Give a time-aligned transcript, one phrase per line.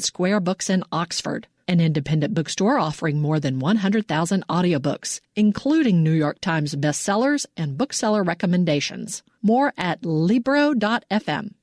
[0.00, 6.40] Square Books in Oxford, an independent bookstore offering more than 100,000 audiobooks, including New York
[6.40, 9.22] Times bestsellers and bookseller recommendations.
[9.42, 11.54] More at Libro.fm.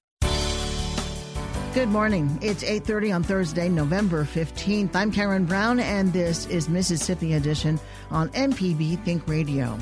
[1.74, 2.38] Good morning.
[2.42, 4.94] It's 8:30 on Thursday, November 15th.
[4.94, 9.78] I'm Karen Brown and this is Mississippi Edition on MPB Think Radio.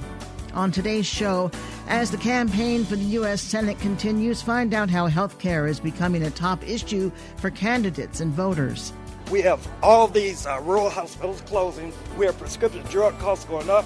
[0.54, 1.52] On today's show,
[1.88, 3.42] as the campaign for the U.S.
[3.42, 8.32] Senate continues, find out how health care is becoming a top issue for candidates and
[8.32, 8.92] voters.
[9.32, 11.94] We have all these uh, rural hospitals closing.
[12.18, 13.86] We have prescription drug costs going up.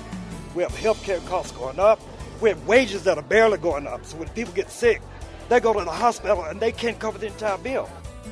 [0.55, 1.99] We have health care costs going up.
[2.39, 4.05] We have wages that are barely going up.
[4.05, 5.01] So when people get sick,
[5.49, 7.89] they go to the hospital and they can't cover the entire bill.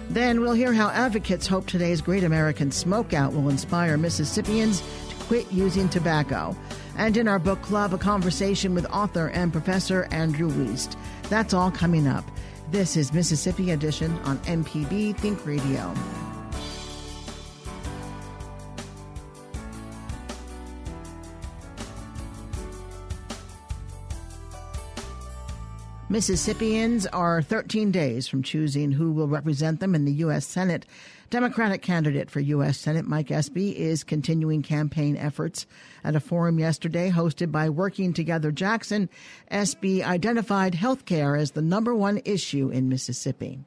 [0.09, 5.51] Then we'll hear how advocates hope today's Great American Smokeout will inspire Mississippians to quit
[5.51, 6.55] using tobacco.
[6.97, 10.95] And in our book club, a conversation with author and professor Andrew Wiest.
[11.29, 12.25] That's all coming up.
[12.71, 15.93] This is Mississippi Edition on MPB Think Radio.
[26.11, 30.45] Mississippians are 13 days from choosing who will represent them in the U.S.
[30.45, 30.85] Senate.
[31.29, 32.77] Democratic candidate for U.S.
[32.77, 35.65] Senate Mike Espy is continuing campaign efforts.
[36.03, 39.07] At a forum yesterday hosted by Working Together Jackson,
[39.47, 43.61] Espy identified health care as the number one issue in Mississippi.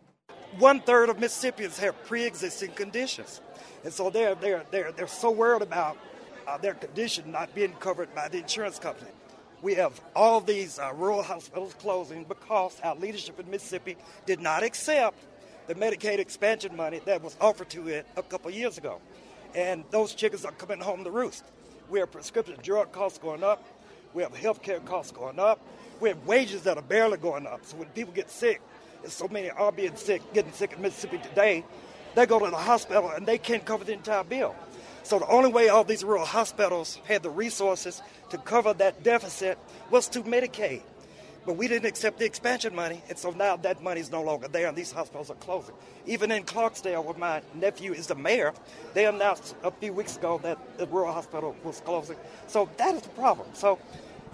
[0.58, 3.40] One third of Mississippians have pre existing conditions.
[3.84, 5.96] And so they're, they're, they're, they're so worried about
[6.46, 9.12] uh, their condition not being covered by the insurance company.
[9.64, 14.62] We have all these uh, rural hospitals closing because our leadership in Mississippi did not
[14.62, 15.16] accept
[15.68, 19.00] the Medicaid expansion money that was offered to it a couple years ago.
[19.54, 21.44] And those chickens are coming home to roost.
[21.88, 23.64] We have prescription drug costs going up.
[24.12, 25.60] We have health care costs going up.
[25.98, 27.64] We have wages that are barely going up.
[27.64, 28.60] So when people get sick,
[29.02, 31.64] and so many are being sick, getting sick in Mississippi today,
[32.14, 34.54] they go to the hospital and they can't cover the entire bill.
[35.04, 39.58] So the only way all these rural hospitals had the resources to cover that deficit
[39.90, 40.82] was to Medicaid.
[41.44, 44.48] But we didn't accept the expansion money, and so now that money is no longer
[44.48, 45.74] there, and these hospitals are closing.
[46.06, 48.54] Even in Clarksdale, where my nephew is the mayor,
[48.94, 52.16] they announced a few weeks ago that the rural hospital was closing.
[52.46, 53.48] So that is the problem.
[53.52, 53.78] So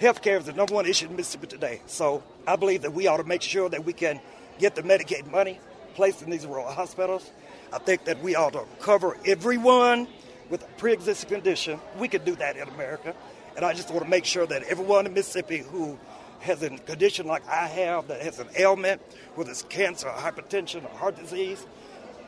[0.00, 1.80] healthcare is the number one issue in Mississippi today.
[1.86, 4.20] So I believe that we ought to make sure that we can
[4.60, 5.58] get the Medicaid money
[5.94, 7.28] placed in these rural hospitals.
[7.72, 10.06] I think that we ought to cover everyone
[10.50, 11.80] with a pre-existing condition.
[11.98, 13.14] We could do that in America.
[13.56, 15.98] And I just want to make sure that everyone in Mississippi who
[16.40, 19.00] has a condition like I have, that has an ailment,
[19.34, 21.64] whether it's cancer, or hypertension, or heart disease,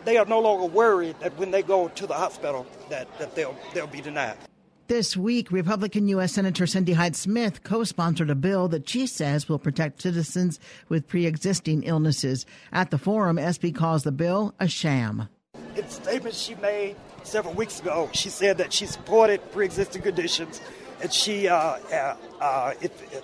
[0.04, 3.56] they are no longer worried that when they go to the hospital that, that they'll,
[3.72, 4.36] they'll be denied.
[4.88, 6.32] This week, Republican U.S.
[6.32, 11.08] Senator Cindy Hyde Smith co sponsored a bill that she says will protect citizens with
[11.08, 12.44] pre existing illnesses.
[12.72, 15.28] At the forum, Espy calls the bill a sham.
[15.76, 20.60] In statements she made several weeks ago, she said that she supported pre existing conditions
[21.00, 21.56] and she, uh,
[21.92, 22.74] uh, uh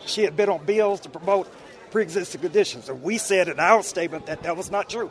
[0.06, 1.48] she had been on bills to promote
[1.90, 2.88] pre existing conditions.
[2.88, 5.10] And we said in our statement that that was not true.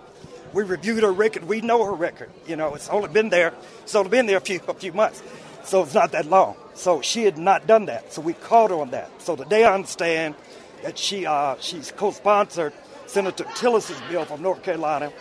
[0.54, 1.48] We reviewed her record.
[1.48, 2.32] We know her record.
[2.48, 3.54] You know, it's only been there.
[3.84, 5.22] It's only been there a few a few months,
[5.64, 6.56] so it's not that long.
[6.74, 8.14] So she had not done that.
[8.14, 9.10] So we called her on that.
[9.22, 10.36] So today I understand
[10.84, 12.74] that she uh, she's co-sponsored
[13.06, 15.12] Senator Tillis's bill from North Carolina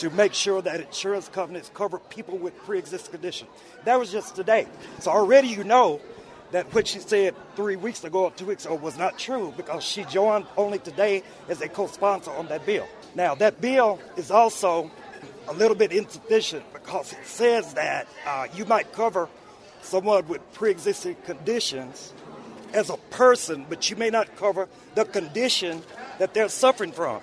[0.00, 3.50] to make sure that insurance companies cover people with pre-existing conditions.
[3.84, 4.66] That was just today.
[5.00, 6.00] So already you know
[6.52, 9.84] that what she said three weeks ago or two weeks ago was not true because
[9.84, 12.88] she joined only today as a co-sponsor on that bill.
[13.14, 14.90] Now that bill is also
[15.48, 19.28] a little bit insufficient because it says that uh, you might cover
[19.82, 22.14] someone with pre-existing conditions
[22.72, 25.82] as a person, but you may not cover the condition
[26.18, 27.20] that they're suffering from.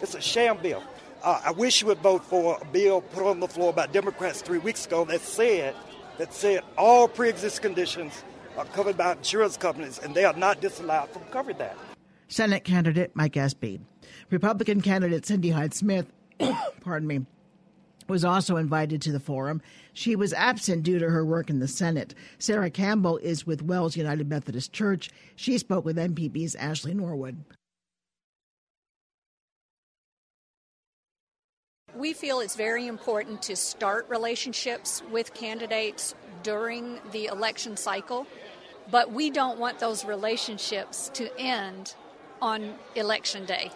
[0.00, 0.82] It's a sham bill.
[1.22, 4.42] Uh, I wish you would vote for a bill put on the floor by Democrats
[4.42, 5.74] three weeks ago that said
[6.18, 8.24] that said all pre-existing conditions
[8.56, 11.76] are covered by insurance companies, and they are not disallowed from covering that.
[12.26, 13.80] Senate candidate Mike Espy.
[14.30, 16.12] Republican candidate Cindy Hyde Smith,
[16.80, 17.24] pardon me,
[18.08, 19.62] was also invited to the forum.
[19.92, 22.14] She was absent due to her work in the Senate.
[22.38, 25.08] Sarah Campbell is with Wells United Methodist Church.
[25.36, 27.44] She spoke with MPB's Ashley Norwood.
[31.94, 38.26] We feel it's very important to start relationships with candidates during the election cycle,
[38.90, 41.94] but we don't want those relationships to end
[42.40, 43.70] on election day.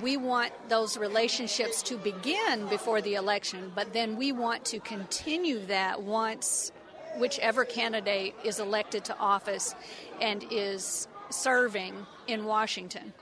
[0.00, 5.58] We want those relationships to begin before the election, but then we want to continue
[5.66, 6.72] that once
[7.18, 9.74] whichever candidate is elected to office
[10.22, 13.12] and is serving in Washington.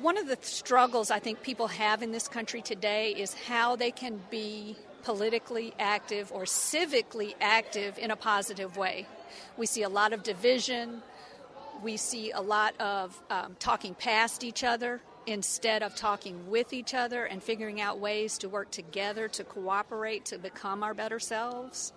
[0.00, 3.90] One of the struggles I think people have in this country today is how they
[3.90, 9.06] can be politically active or civically active in a positive way.
[9.56, 11.02] We see a lot of division,
[11.82, 16.94] we see a lot of um, talking past each other instead of talking with each
[16.94, 21.92] other and figuring out ways to work together to cooperate to become our better selves.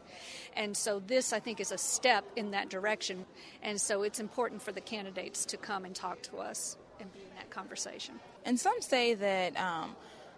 [0.55, 3.25] And so, this I think is a step in that direction.
[3.63, 7.19] And so, it's important for the candidates to come and talk to us and be
[7.19, 8.19] in that conversation.
[8.45, 9.95] And some say that um,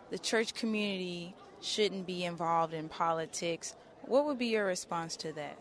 [0.10, 3.76] the church community shouldn't be involved in politics.
[4.04, 5.58] What would be your response to that?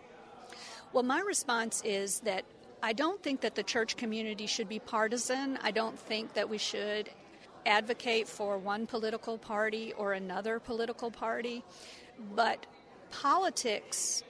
[0.93, 2.45] Well, my response is that
[2.83, 5.59] I don't think that the church community should be partisan.
[5.63, 7.11] I don't think that we should
[7.65, 11.65] advocate for one political party or another political party.
[12.35, 12.65] But
[13.11, 14.23] politics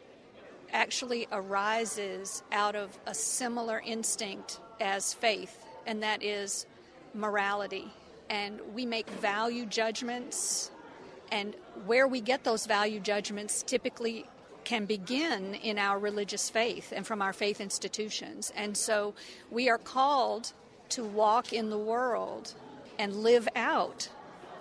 [0.72, 6.66] actually arises out of a similar instinct as faith and that is
[7.14, 7.92] morality.
[8.28, 10.70] And we make value judgments,
[11.30, 11.54] and
[11.86, 14.26] where we get those value judgments typically
[14.64, 18.52] can begin in our religious faith and from our faith institutions.
[18.56, 19.14] And so
[19.50, 20.52] we are called
[20.90, 22.52] to walk in the world
[22.98, 24.08] and live out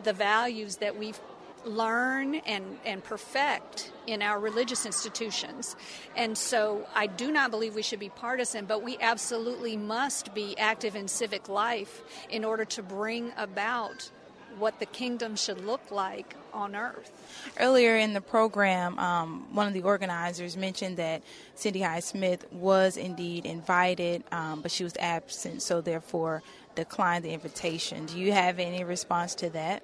[0.03, 1.19] the values that we've
[1.65, 5.75] learn and, and perfect in our religious institutions.
[6.15, 10.57] And so I do not believe we should be partisan, but we absolutely must be
[10.57, 14.09] active in civic life in order to bring about
[14.57, 17.11] what the kingdom should look like on earth.
[17.59, 21.23] Earlier in the program, um, one of the organizers mentioned that
[21.55, 26.41] Cindy Hyde Smith was indeed invited, um, but she was absent, so therefore
[26.75, 28.05] declined the invitation.
[28.05, 29.83] Do you have any response to that?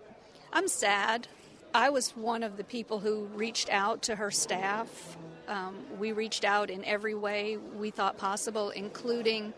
[0.54, 1.28] I'm sad.
[1.74, 5.18] I was one of the people who reached out to her staff.
[5.48, 9.54] Um, we reached out in every way we thought possible, including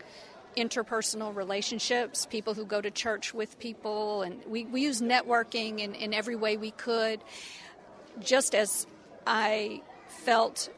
[0.56, 5.96] interpersonal relationships, people who go to church with people, and we, we use networking in,
[5.96, 7.20] in every way we could.
[8.20, 8.86] Just as
[9.26, 10.68] I felt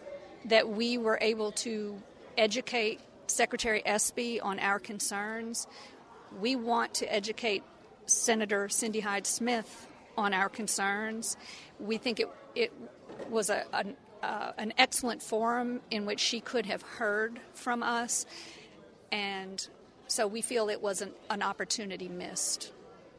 [0.47, 2.01] that we were able to
[2.39, 5.67] educate Secretary Espy on our concerns,
[6.41, 7.63] we want to educate
[8.07, 9.87] Senator Cindy Hyde Smith
[10.17, 11.37] on our concerns.
[11.79, 12.73] We think it, it
[13.31, 18.27] was a, an, uh, an excellent forum in which she could have heard from us,
[19.13, 19.67] and
[20.09, 22.73] so we feel it was an, an opportunity missed.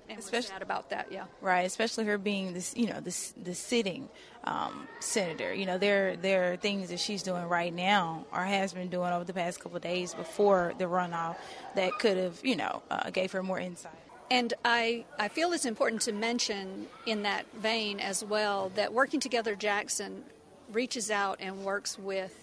[0.10, 1.26] And especially sad about that, yeah.
[1.42, 4.08] Right, especially her being this, you know, this the sitting
[4.46, 5.54] um, senator.
[5.54, 9.12] You know, there there are things that she's doing right now, or has been doing
[9.12, 11.36] over the past couple of days before the runoff,
[11.76, 13.92] that could have, you know, uh, gave her more insight.
[14.30, 19.20] And I, I feel it's important to mention in that vein as well that Working
[19.20, 20.24] Together Jackson
[20.72, 22.34] reaches out and works with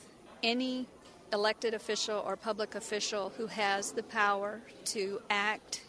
[0.43, 0.87] any
[1.33, 5.83] elected official or public official who has the power to act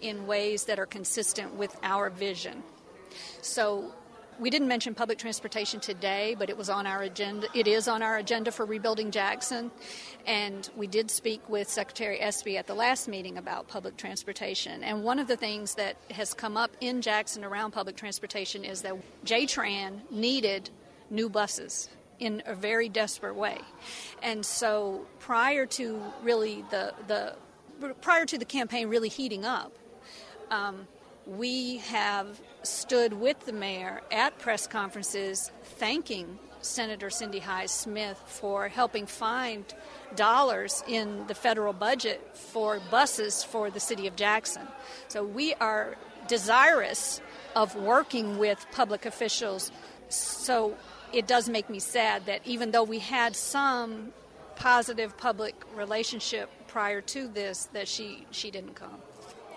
[0.00, 2.62] in ways that are consistent with our vision.
[3.40, 3.94] So
[4.38, 7.48] we didn't mention public transportation today, but it was on our agenda.
[7.54, 9.70] It is on our agenda for rebuilding Jackson,
[10.26, 14.82] and we did speak with Secretary Espy at the last meeting about public transportation.
[14.84, 18.82] And one of the things that has come up in Jackson around public transportation is
[18.82, 20.70] that JTRAN needed
[21.10, 21.88] new buses
[22.18, 23.58] in a very desperate way.
[24.22, 27.36] And so prior to really the the
[28.00, 29.72] prior to the campaign really heating up,
[30.50, 30.86] um,
[31.26, 38.68] we have stood with the mayor at press conferences thanking Senator Cindy Hyde Smith for
[38.68, 39.64] helping find
[40.14, 44.66] dollars in the federal budget for buses for the city of Jackson.
[45.08, 45.96] So we are
[46.28, 47.20] desirous
[47.54, 49.70] of working with public officials.
[50.08, 50.76] So
[51.12, 54.12] it does make me sad that even though we had some
[54.56, 58.98] positive public relationship prior to this, that she, she didn't come.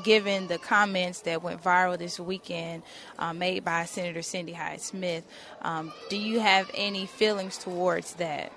[0.03, 2.83] Given the comments that went viral this weekend
[3.17, 5.27] uh, made by Senator Cindy Hyde Smith,
[5.61, 8.53] um, do you have any feelings towards that?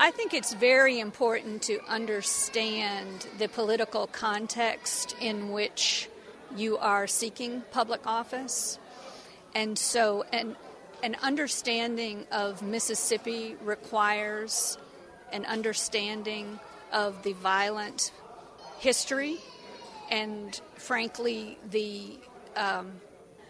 [0.00, 6.08] I think it's very important to understand the political context in which
[6.56, 8.80] you are seeking public office.
[9.54, 10.56] And so, an,
[11.04, 14.78] an understanding of Mississippi requires
[15.32, 16.58] an understanding
[16.92, 18.10] of the violent
[18.80, 19.38] history
[20.10, 22.18] and, frankly, the
[22.56, 22.92] um,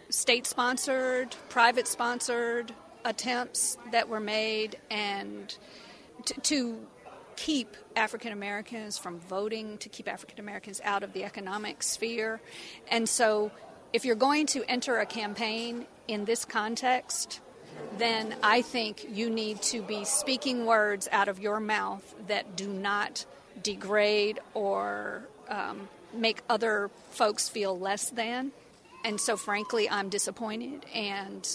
[0.09, 2.73] state sponsored, private sponsored
[3.03, 5.57] attempts that were made, and
[6.25, 6.77] to, to
[7.35, 12.39] keep African Americans from voting, to keep African Americans out of the economic sphere.
[12.87, 13.51] And so,
[13.91, 17.41] if you're going to enter a campaign in this context,
[17.97, 22.67] then I think you need to be speaking words out of your mouth that do
[22.67, 23.25] not
[23.61, 28.51] degrade or um, make other folks feel less than.
[29.03, 31.47] And so, frankly, I'm disappointed and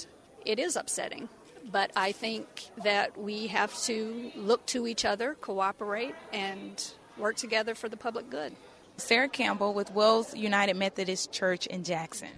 [0.44, 1.28] it is upsetting.
[1.70, 2.46] But I think
[2.82, 6.82] that we have to look to each other, cooperate, and
[7.18, 8.54] work together for the public good.
[8.96, 12.28] Sarah Campbell with Wells United Methodist Church in Jackson.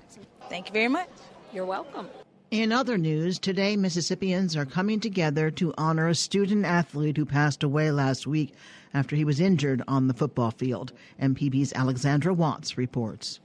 [0.49, 1.09] Thank you very much.
[1.53, 2.09] You're welcome.
[2.51, 7.63] In other news, today Mississippians are coming together to honor a student athlete who passed
[7.63, 8.55] away last week
[8.93, 10.93] after he was injured on the football field.
[11.23, 13.39] MPB's Alexandra Watts reports.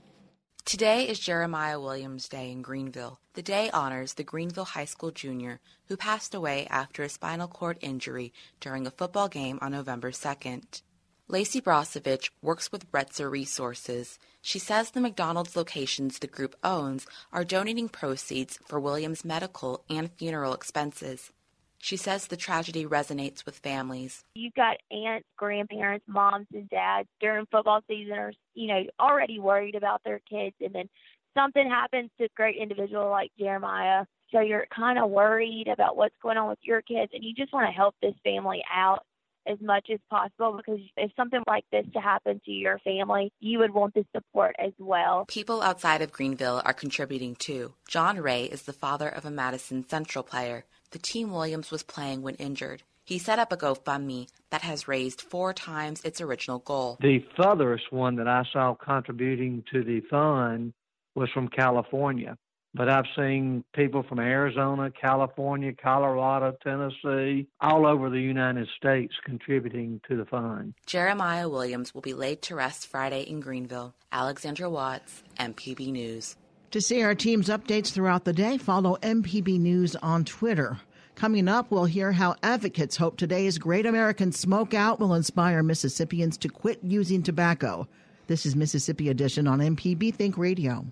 [0.64, 3.20] Today is Jeremiah Williams Day in Greenville.
[3.34, 7.78] The day honors the Greenville High School junior who passed away after a spinal cord
[7.80, 10.82] injury during a football game on November 2nd.
[11.28, 14.20] Lacey Brosovich works with Retzer Resources.
[14.42, 20.12] She says the McDonald's locations the group owns are donating proceeds for Williams' medical and
[20.12, 21.32] funeral expenses.
[21.78, 24.22] She says the tragedy resonates with families.
[24.36, 29.74] You've got aunts, grandparents, moms, and dads during football season are, you know, already worried
[29.74, 30.88] about their kids, and then
[31.34, 34.04] something happens to a great individual like Jeremiah.
[34.30, 37.52] So you're kind of worried about what's going on with your kids, and you just
[37.52, 39.04] want to help this family out
[39.46, 43.58] as much as possible because if something like this to happen to your family, you
[43.58, 45.24] would want the support as well.
[45.26, 47.74] People outside of Greenville are contributing too.
[47.88, 50.64] John Ray is the father of a Madison Central player.
[50.90, 52.82] The team Williams was playing when injured.
[53.04, 56.98] He set up a GoFundMe that has raised four times its original goal.
[57.00, 60.72] The furthest one that I saw contributing to the fund
[61.14, 62.36] was from California
[62.76, 70.00] but I've seen people from Arizona, California, Colorado, Tennessee, all over the United States contributing
[70.08, 70.74] to the fund.
[70.84, 73.94] Jeremiah Williams will be laid to rest Friday in Greenville.
[74.12, 76.36] Alexandra Watts, MPB News.
[76.72, 80.78] To see our team's updates throughout the day, follow MPB News on Twitter.
[81.14, 86.50] Coming up, we'll hear how advocates hope today's Great American Smokeout will inspire Mississippians to
[86.50, 87.88] quit using tobacco.
[88.26, 90.84] This is Mississippi Edition on MPB Think Radio.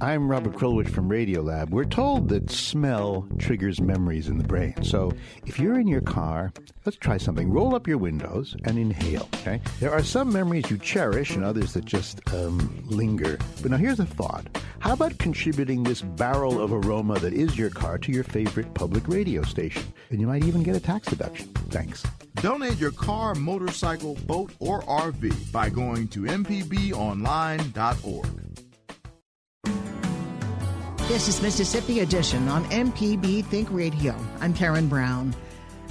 [0.00, 1.70] I'm Robert Krulwich from Radiolab.
[1.70, 4.74] We're told that smell triggers memories in the brain.
[4.84, 5.10] So
[5.44, 6.52] if you're in your car,
[6.84, 7.50] let's try something.
[7.50, 9.60] Roll up your windows and inhale, okay?
[9.80, 13.40] There are some memories you cherish and others that just um, linger.
[13.60, 14.46] But now here's a thought.
[14.78, 19.08] How about contributing this barrel of aroma that is your car to your favorite public
[19.08, 19.82] radio station?
[20.10, 21.48] And you might even get a tax deduction.
[21.70, 22.04] Thanks.
[22.36, 27.08] Donate your car, motorcycle, boat, or RV by going to mpbonline.org.
[31.08, 34.14] This is Mississippi Edition on MPB Think Radio.
[34.42, 35.34] I'm Karen Brown.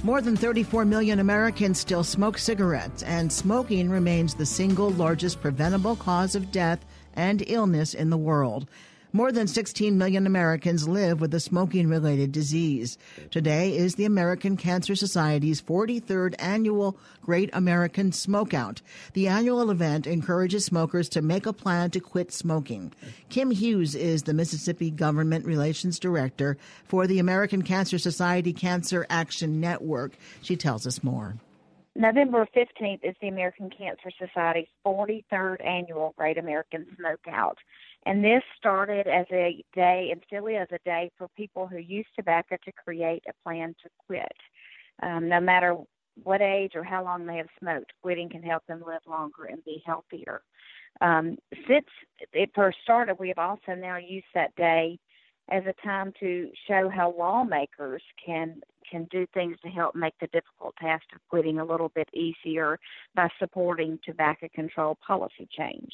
[0.04, 5.96] More than 34 million Americans still smoke cigarettes, and smoking remains the single largest preventable
[5.96, 8.68] cause of death and illness in the world.
[9.12, 12.98] More than 16 million Americans live with a smoking related disease.
[13.30, 18.82] Today is the American Cancer Society's 43rd annual Great American Smokeout.
[19.14, 22.92] The annual event encourages smokers to make a plan to quit smoking.
[23.30, 29.58] Kim Hughes is the Mississippi Government Relations Director for the American Cancer Society Cancer Action
[29.58, 30.18] Network.
[30.42, 31.36] She tells us more.
[31.98, 37.56] November 15th is the American Cancer Society's 43rd annual Great American Smokeout.
[38.08, 42.06] And this started as a day and still is a day for people who use
[42.16, 44.32] tobacco to create a plan to quit.
[45.02, 45.76] Um, no matter
[46.22, 49.62] what age or how long they have smoked, quitting can help them live longer and
[49.62, 50.40] be healthier.
[51.02, 51.36] Um,
[51.68, 51.84] since
[52.32, 54.98] it first started, we have also now used that day
[55.50, 60.28] as a time to show how lawmakers can can do things to help make the
[60.28, 62.78] difficult task of quitting a little bit easier
[63.14, 65.92] by supporting tobacco control policy change.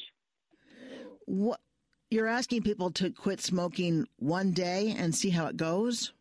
[1.25, 1.59] What
[2.09, 6.13] you're asking people to quit smoking one day and see how it goes?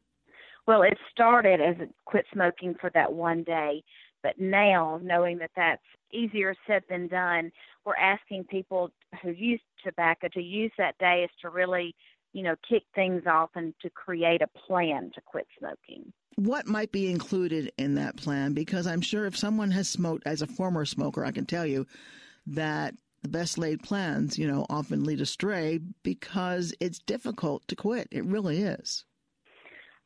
[0.66, 3.82] Well, it started as a quit smoking for that one day,
[4.22, 7.52] but now, knowing that that's easier said than done,
[7.84, 8.90] we're asking people
[9.22, 11.94] who use tobacco to use that day is to really,
[12.32, 16.10] you know, kick things off and to create a plan to quit smoking.
[16.36, 18.54] What might be included in that plan?
[18.54, 21.86] Because I'm sure if someone has smoked, as a former smoker, I can tell you
[22.46, 22.94] that
[23.25, 28.07] the best laid plans, you know, often lead astray because it's difficult to quit.
[28.12, 29.07] It really is.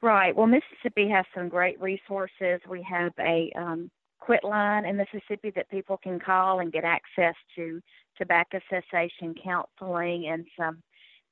[0.01, 0.35] Right.
[0.35, 2.61] Well, Mississippi has some great resources.
[2.71, 7.35] We have a um, quit line in Mississippi that people can call and get access
[7.57, 7.81] to
[8.17, 10.81] tobacco cessation counseling and some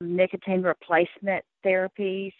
[0.01, 2.33] nicotine replacement therapies.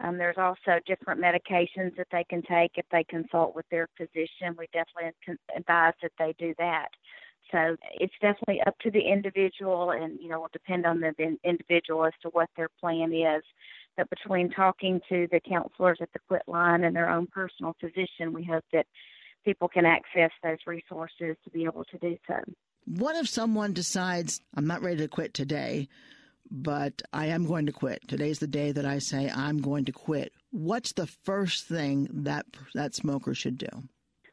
[0.00, 4.56] Um, there's also different medications that they can take if they consult with their physician.
[4.58, 5.12] We definitely
[5.56, 6.88] advise that they do that.
[7.50, 11.12] So it's definitely up to the individual, and you know will depend on the
[11.44, 13.42] individual as to what their plan is.
[13.96, 18.32] But between talking to the counselors at the Quit Line and their own personal physician,
[18.32, 18.86] we hope that
[19.44, 22.36] people can access those resources to be able to do so.
[22.84, 25.88] What if someone decides I'm not ready to quit today?
[26.50, 28.06] but I am going to quit.
[28.08, 30.32] Today's the day that I say I'm going to quit.
[30.50, 33.68] What's the first thing that that smoker should do?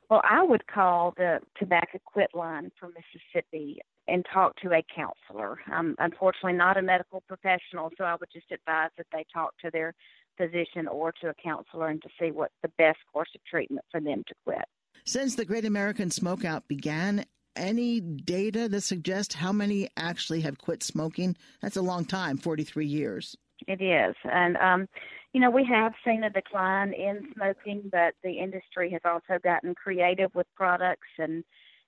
[0.09, 5.59] Well, I would call the tobacco quit line for Mississippi and talk to a counselor.
[5.67, 9.71] I'm unfortunately not a medical professional, so I would just advise that they talk to
[9.71, 9.93] their
[10.37, 13.99] physician or to a counselor and to see what the best course of treatment for
[13.99, 14.65] them to quit.
[15.05, 20.83] Since the Great American Smokeout began, any data that suggests how many actually have quit
[20.83, 21.35] smoking?
[21.61, 23.35] That's a long time, 43 years.
[23.67, 24.15] It is.
[24.25, 24.87] And, um,
[25.35, 29.75] you know, we have seen a decline in smoking, but the industry has also gotten
[29.75, 31.43] creative with products and,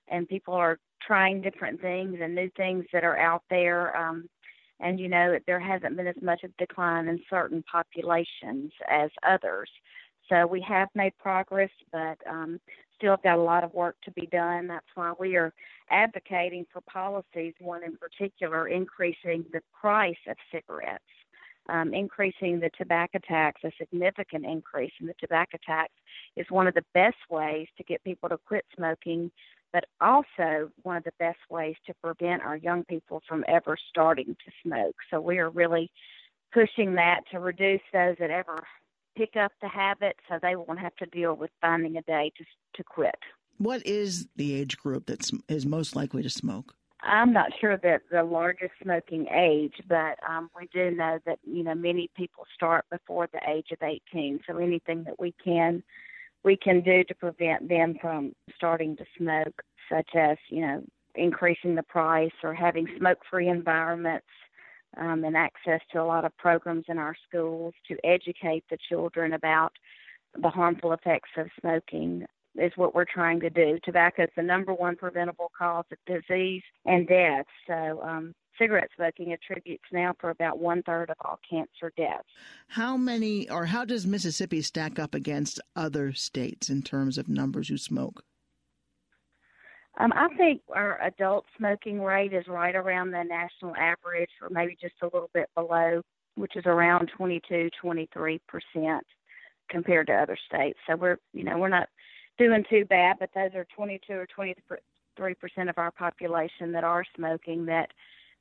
[0.08, 3.96] and people are trying different things and new things that are out there.
[3.96, 4.28] Um,
[4.80, 9.70] and, you know, there hasn't been as much of decline in certain populations as others.
[10.28, 12.60] So we have made progress, but um,
[12.98, 14.66] still got a lot of work to be done.
[14.66, 15.54] That's why we are
[15.90, 21.02] advocating for policies, one in particular, increasing the price of cigarettes,
[21.68, 25.92] um, increasing the tobacco tax, a significant increase in the tobacco tax
[26.36, 29.30] is one of the best ways to get people to quit smoking,
[29.72, 34.36] but also one of the best ways to prevent our young people from ever starting
[34.44, 34.96] to smoke.
[35.10, 35.90] So we are really
[36.52, 38.64] pushing that to reduce those that ever
[39.16, 42.44] pick up the habit so they won't have to deal with finding a day to
[42.74, 43.16] to quit.
[43.58, 46.74] What is the age group that is most likely to smoke?
[47.00, 51.62] I'm not sure that the largest smoking age, but um, we do know that you
[51.62, 54.40] know many people start before the age of 18.
[54.46, 55.82] So anything that we can
[56.44, 60.82] we can do to prevent them from starting to smoke, such as you know
[61.14, 64.26] increasing the price or having smoke-free environments,
[64.96, 69.34] um, and access to a lot of programs in our schools to educate the children
[69.34, 69.72] about
[70.40, 72.24] the harmful effects of smoking
[72.58, 73.78] is what we're trying to do.
[73.84, 77.46] Tobacco is the number one preventable cause of disease and death.
[77.66, 82.28] So, um, cigarette smoking attributes now for about one third of all cancer deaths.
[82.68, 87.68] How many, or how does Mississippi stack up against other states in terms of numbers
[87.68, 88.24] who smoke?
[89.98, 94.76] Um, I think our adult smoking rate is right around the national average, or maybe
[94.80, 96.02] just a little bit below,
[96.36, 99.04] which is around 22, 23 percent
[99.68, 100.78] compared to other states.
[100.88, 101.88] So we're, you know, we're not
[102.38, 107.04] doing too bad, but those are 22 or 23 percent of our population that are
[107.16, 107.90] smoking that,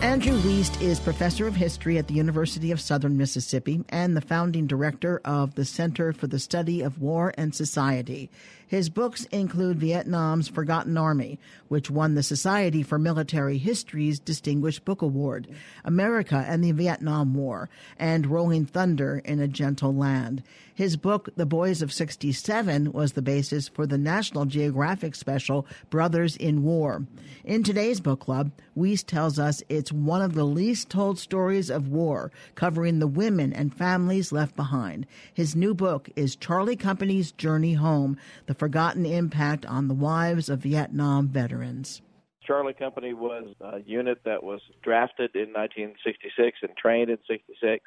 [0.00, 4.66] Andrew Wiest is professor of history at the University of Southern Mississippi and the founding
[4.66, 8.30] director of the Center for the Study of War and Society.
[8.70, 15.02] His books include Vietnam's Forgotten Army, which won the Society for Military History's Distinguished Book
[15.02, 15.48] Award,
[15.84, 20.44] America and the Vietnam War, and Rolling Thunder in a Gentle Land.
[20.72, 26.36] His book, The Boys of 67, was the basis for the National Geographic special, Brothers
[26.36, 27.04] in War.
[27.44, 31.88] In today's book club, Wiest tells us it's one of the least told stories of
[31.88, 35.06] war, covering the women and families left behind.
[35.34, 40.58] His new book is Charlie Company's Journey Home, the forgotten impact on the wives of
[40.60, 42.02] Vietnam veterans.
[42.46, 47.82] Charlie Company was a unit that was drafted in 1966 and trained in 66,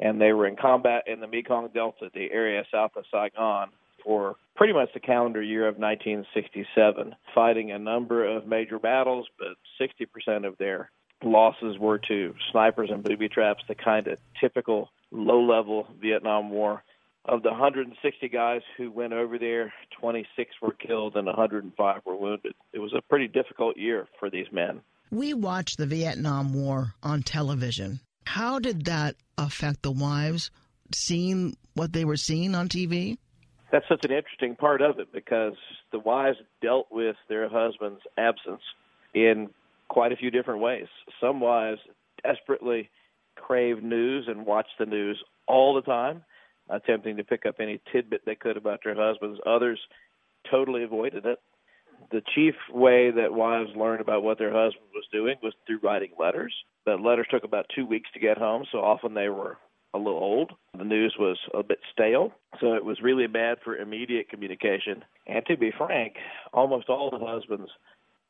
[0.00, 3.68] and they were in combat in the Mekong Delta, the area south of Saigon,
[4.02, 9.58] for pretty much the calendar year of 1967, fighting a number of major battles, but
[9.78, 10.90] 60% of their
[11.22, 16.82] losses were to snipers and booby traps, the kind of typical low level Vietnam War
[17.28, 22.54] of the 160 guys who went over there, 26 were killed and 105 were wounded.
[22.72, 24.80] It was a pretty difficult year for these men.
[25.10, 28.00] We watched the Vietnam War on television.
[28.24, 30.50] How did that affect the wives
[30.92, 33.18] seeing what they were seeing on TV?
[33.70, 35.54] That's such an interesting part of it because
[35.92, 38.62] the wives dealt with their husband's absence
[39.14, 39.50] in
[39.88, 40.86] quite a few different ways.
[41.20, 41.80] Some wives
[42.22, 42.88] desperately
[43.36, 46.22] craved news and watched the news all the time
[46.70, 49.40] attempting to pick up any tidbit they could about their husbands.
[49.46, 49.80] Others
[50.50, 51.38] totally avoided it.
[52.10, 56.10] The chief way that wives learned about what their husband was doing was through writing
[56.18, 56.54] letters.
[56.86, 59.58] The letters took about two weeks to get home, so often they were
[59.94, 60.52] a little old.
[60.76, 65.04] The news was a bit stale, so it was really bad for immediate communication.
[65.26, 66.14] And to be frank,
[66.52, 67.70] almost all the husbands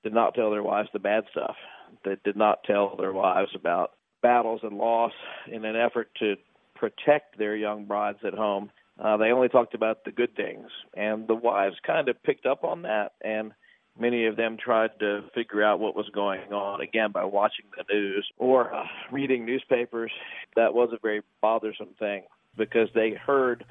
[0.03, 1.57] did not tell their wives the bad stuff.
[2.05, 5.13] They did not tell their wives about battles and loss
[5.51, 6.37] in an effort to
[6.79, 8.71] protect their young brides at home.
[8.99, 12.65] Uh, they only talked about the good things, and the wives kind of picked up
[12.65, 13.53] on that, and
[13.99, 17.85] many of them tried to figure out what was going on again by watching the
[17.93, 20.11] news or uh, reading newspapers.
[20.57, 22.23] That was a very bothersome thing
[22.57, 23.65] because they heard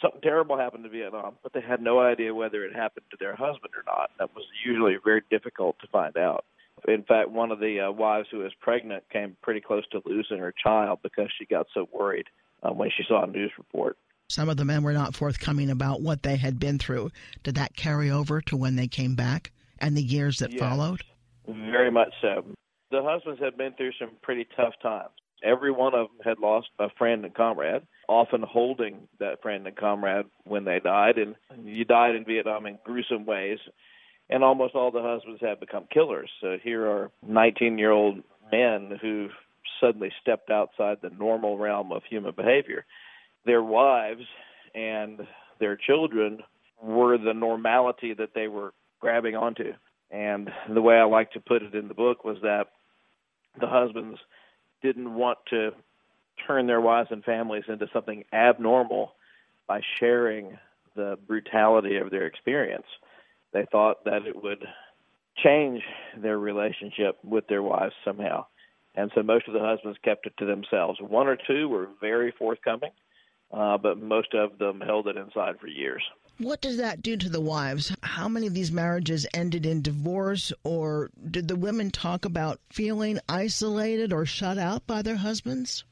[0.00, 3.36] something terrible happened to Vietnam, but they had no idea whether it happened to their
[3.36, 4.10] husband or not.
[4.18, 6.44] That was usually very difficult to find out.
[6.88, 10.38] In fact, one of the uh, wives who was pregnant came pretty close to losing
[10.38, 12.26] her child because she got so worried
[12.62, 13.96] uh, when she saw a news report.
[14.28, 17.10] Some of the men were not forthcoming about what they had been through.
[17.42, 21.02] Did that carry over to when they came back and the years that yes, followed?
[21.46, 22.44] Very much so.
[22.90, 25.10] The husbands had been through some pretty tough times.
[25.42, 29.76] Every one of them had lost a friend and comrade, often holding that friend and
[29.76, 31.18] comrade when they died.
[31.18, 33.58] And you died in Vietnam in gruesome ways.
[34.30, 36.30] And almost all the husbands have become killers.
[36.40, 39.28] So here are 19 year old men who
[39.82, 42.84] suddenly stepped outside the normal realm of human behavior.
[43.44, 44.22] Their wives
[44.74, 45.20] and
[45.58, 46.40] their children
[46.80, 49.72] were the normality that they were grabbing onto.
[50.10, 52.68] And the way I like to put it in the book was that
[53.60, 54.18] the husbands
[54.82, 55.70] didn't want to
[56.46, 59.12] turn their wives and families into something abnormal
[59.66, 60.58] by sharing
[60.94, 62.86] the brutality of their experience.
[63.52, 64.64] They thought that it would
[65.42, 65.82] change
[66.20, 68.46] their relationship with their wives somehow.
[68.94, 71.00] And so most of the husbands kept it to themselves.
[71.00, 72.90] One or two were very forthcoming,
[73.52, 76.02] uh, but most of them held it inside for years.
[76.38, 77.94] What does that do to the wives?
[78.02, 83.18] How many of these marriages ended in divorce, or did the women talk about feeling
[83.28, 85.84] isolated or shut out by their husbands?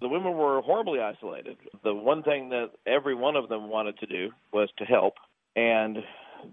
[0.00, 1.58] The women were horribly isolated.
[1.84, 5.14] The one thing that every one of them wanted to do was to help,
[5.54, 5.98] and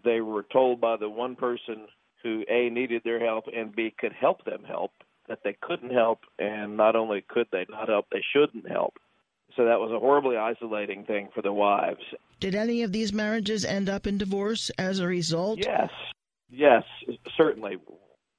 [0.04, 1.88] they were told by the one person
[2.24, 4.92] who A needed their help and B could help them help
[5.28, 8.96] that they couldn't help, and not only could they not help, they shouldn't help.
[9.56, 12.04] So that was a horribly isolating thing for the wives.
[12.40, 15.60] Did any of these marriages end up in divorce as a result?
[15.60, 15.90] Yes,
[16.50, 16.84] yes,
[17.36, 17.78] certainly,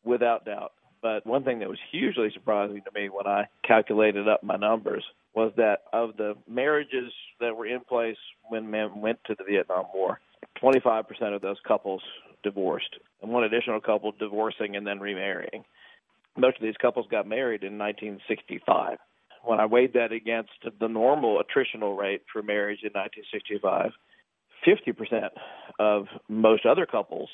[0.05, 0.73] without doubt.
[1.03, 5.05] But one thing that was hugely surprising to me when I calculated up my numbers
[5.35, 8.17] was that of the marriages that were in place
[8.49, 10.21] when men went to the Vietnam War,
[10.63, 12.03] 25% of those couples
[12.43, 15.65] divorced, and one additional couple divorcing and then remarrying
[16.39, 18.99] most of these couples got married in 1965.
[19.45, 23.93] When I weighed that against the normal attritional rate for marriage in 1965,
[24.67, 25.29] 50%
[25.79, 27.29] of most other couples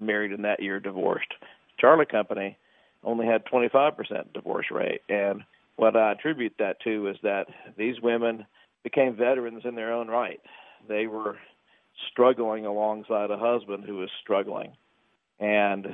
[0.00, 1.32] married in that year divorced.
[1.78, 2.56] Charlie Company
[3.04, 5.02] only had 25% divorce rate.
[5.08, 5.42] And
[5.76, 7.46] what I attribute that to is that
[7.76, 8.46] these women
[8.82, 10.40] became veterans in their own right.
[10.88, 11.36] They were
[12.10, 14.72] struggling alongside a husband who was struggling.
[15.38, 15.86] And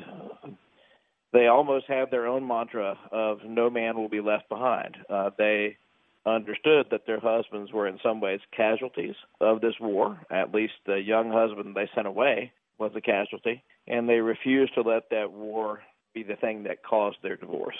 [1.33, 4.97] they almost have their own mantra of no man will be left behind.
[5.09, 5.77] Uh, they
[6.25, 10.21] understood that their husbands were in some ways casualties of this war.
[10.31, 14.83] At least the young husband they sent away was a casualty, and they refused to
[14.83, 15.83] let that war
[16.15, 17.79] be the thing that caused their divorce.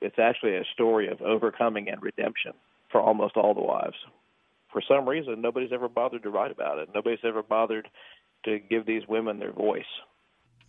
[0.00, 2.52] It's actually a story of overcoming and redemption
[2.90, 3.96] for almost all the wives.
[4.72, 6.90] For some reason, nobody's ever bothered to write about it.
[6.94, 7.88] Nobody's ever bothered
[8.44, 9.82] to give these women their voice.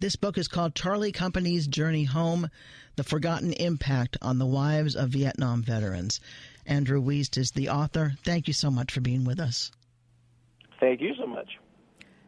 [0.02, 2.50] This book is called Charlie Company's Journey Home
[2.96, 6.22] The Forgotten Impact on the Wives of Vietnam Veterans.
[6.66, 8.14] Andrew Wiest is the author.
[8.24, 9.74] Thank you so much for being with us.
[10.80, 11.58] Thank you so much.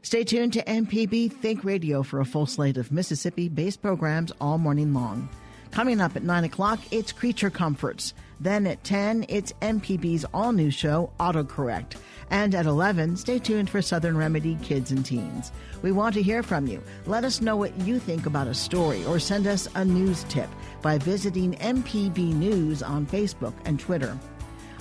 [0.01, 4.57] Stay tuned to MPB Think Radio for a full slate of Mississippi based programs all
[4.57, 5.29] morning long.
[5.71, 8.13] Coming up at 9 o'clock, it's Creature Comforts.
[8.41, 11.95] Then at 10, it's MPB's all new show, Autocorrect.
[12.29, 15.53] And at 11, stay tuned for Southern Remedy Kids and Teens.
[15.81, 16.83] We want to hear from you.
[17.05, 20.49] Let us know what you think about a story or send us a news tip
[20.81, 24.17] by visiting MPB News on Facebook and Twitter.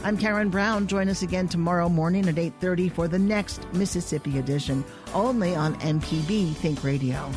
[0.02, 0.88] I'm Karen Brown.
[0.88, 6.54] Join us again tomorrow morning at 8:30 for the next Mississippi edition, only on MPB
[6.54, 7.30] Think Radio.